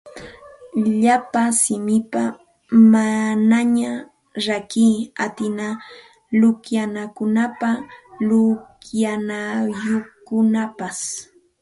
Llapa 1.01 1.43
simipa 1.61 2.23
manaña 2.93 3.91
rakiy 4.45 4.95
atina 5.25 5.67
luqyanakunapas 6.39 7.77
luqyanayuqkunapas 8.27 10.97